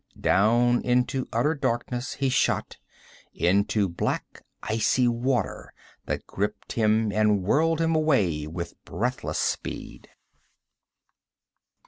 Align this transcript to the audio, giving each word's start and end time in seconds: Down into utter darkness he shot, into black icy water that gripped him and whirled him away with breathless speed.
Down 0.19 0.81
into 0.81 1.27
utter 1.31 1.53
darkness 1.53 2.13
he 2.13 2.29
shot, 2.29 2.79
into 3.35 3.87
black 3.87 4.41
icy 4.63 5.07
water 5.07 5.75
that 6.07 6.25
gripped 6.25 6.71
him 6.71 7.11
and 7.11 7.43
whirled 7.43 7.79
him 7.79 7.93
away 7.95 8.47
with 8.47 8.83
breathless 8.83 9.37
speed. 9.37 10.09